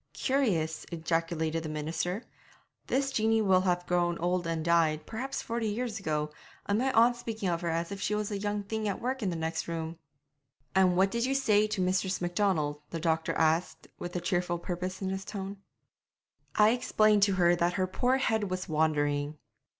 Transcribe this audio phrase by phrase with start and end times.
[0.13, 2.23] 'Curious,' ejaculated the minister.
[2.87, 6.31] 'This Jeanie will have grown old and died, perhaps, forty years ago,
[6.65, 9.21] and my aunt's speaking of her as if she was a young thing at work
[9.21, 9.99] in the next room!'
[10.73, 15.03] 'And what did you say to Mistress Macdonald?' the doctor asked, with a cheerful purpose
[15.03, 15.57] in his tone.
[16.55, 19.37] 'I explained to her that her poor head was wandering.'